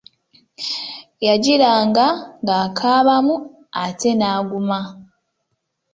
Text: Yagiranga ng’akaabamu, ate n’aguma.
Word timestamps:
Yagiranga 1.25 2.05
ng’akaabamu, 2.43 3.35
ate 3.83 4.09
n’aguma. 4.19 4.79